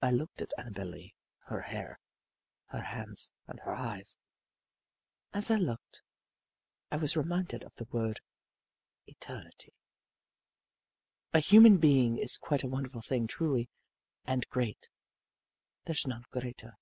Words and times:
I 0.00 0.12
looked 0.12 0.40
at 0.40 0.54
Annabel 0.56 0.86
Lee, 0.86 1.14
her 1.40 1.60
hair, 1.60 2.00
her 2.68 2.80
hands 2.80 3.32
and 3.46 3.60
her 3.60 3.74
eyes. 3.74 4.16
As 5.34 5.50
I 5.50 5.56
looked, 5.56 6.02
I 6.90 6.96
was 6.96 7.18
reminded 7.18 7.62
of 7.62 7.74
the 7.74 7.84
word 7.90 8.22
"eternity." 9.06 9.74
A 11.34 11.40
human 11.40 11.76
being 11.76 12.16
is 12.16 12.36
a 12.36 12.40
quite 12.40 12.64
wonderful 12.64 13.02
thing, 13.02 13.26
truly 13.26 13.68
and 14.24 14.48
great 14.48 14.88
there's 15.84 16.06
none 16.06 16.24
greater. 16.30 16.78